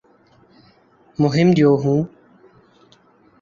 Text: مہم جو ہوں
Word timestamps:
مہم 1.17 1.51
جو 1.57 1.69
ہوں 1.83 2.03